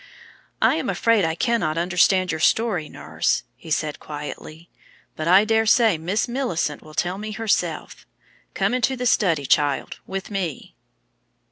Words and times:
"I 0.63 0.77
am 0.77 0.89
afraid 0.89 1.23
I 1.25 1.35
cannot 1.35 1.77
understand 1.77 2.31
your 2.31 2.39
story, 2.39 2.89
nurse," 2.89 3.43
he 3.55 3.69
said 3.69 3.99
quietly; 3.99 4.67
"but 5.15 5.27
I 5.27 5.45
daresay 5.45 5.99
Miss 5.99 6.27
Millicent 6.27 6.81
will 6.81 6.95
tell 6.95 7.19
me 7.19 7.33
herself. 7.33 8.07
Come 8.55 8.73
into 8.73 8.95
the 8.97 9.05
study, 9.05 9.45
child, 9.45 9.99
with 10.07 10.31
me." 10.31 10.73